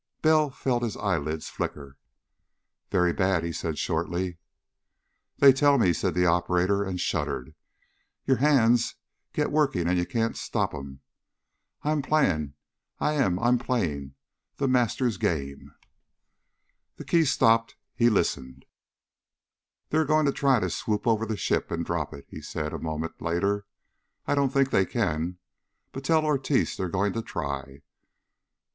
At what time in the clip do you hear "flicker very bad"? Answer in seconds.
1.47-3.43